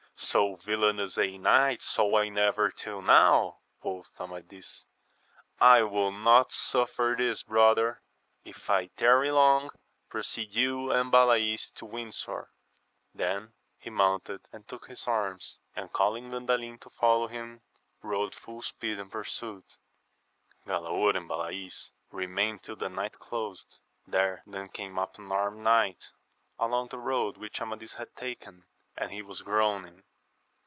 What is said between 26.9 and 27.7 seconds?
road which